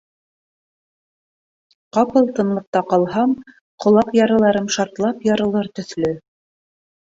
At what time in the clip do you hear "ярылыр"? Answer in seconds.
5.33-5.75